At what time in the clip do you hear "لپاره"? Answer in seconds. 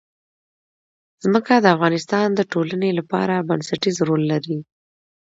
2.99-3.45